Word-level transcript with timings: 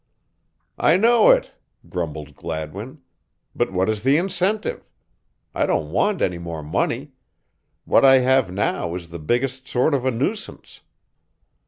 "I 0.79 0.97
know 0.97 1.29
it," 1.29 1.51
grumbled 1.87 2.35
Gladwin, 2.35 3.01
"but 3.55 3.71
what's 3.71 4.01
the 4.01 4.17
incentive? 4.17 4.89
I 5.53 5.67
don't 5.67 5.91
want 5.91 6.23
any 6.23 6.39
more 6.39 6.63
money 6.63 7.11
what 7.85 8.03
I 8.03 8.17
have 8.21 8.51
now 8.51 8.95
is 8.95 9.09
the 9.09 9.19
biggest 9.19 9.67
sort 9.67 9.93
of 9.93 10.03
a 10.03 10.09
nuisance. 10.09 10.81